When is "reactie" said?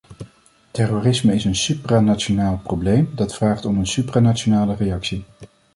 4.75-5.25